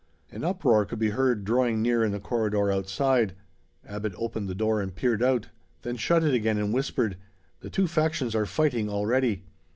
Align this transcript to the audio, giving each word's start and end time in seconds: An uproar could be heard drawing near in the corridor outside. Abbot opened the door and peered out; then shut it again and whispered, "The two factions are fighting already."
An 0.31 0.43
uproar 0.43 0.83
could 0.85 0.97
be 0.97 1.11
heard 1.11 1.43
drawing 1.45 1.79
near 1.83 2.03
in 2.03 2.11
the 2.11 2.19
corridor 2.19 2.71
outside. 2.71 3.35
Abbot 3.85 4.13
opened 4.17 4.49
the 4.49 4.55
door 4.55 4.81
and 4.81 4.95
peered 4.95 5.21
out; 5.21 5.49
then 5.83 5.95
shut 5.95 6.23
it 6.23 6.33
again 6.33 6.57
and 6.57 6.73
whispered, 6.73 7.17
"The 7.59 7.69
two 7.69 7.85
factions 7.85 8.33
are 8.33 8.47
fighting 8.47 8.89
already." 8.89 9.43